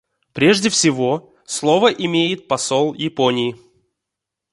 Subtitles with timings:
[0.33, 3.55] Прежде всего слово имеет посол Японии.